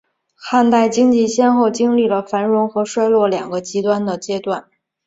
[0.35, 4.65] 汉代经济先后经历了繁荣和衰落两个极端的阶段。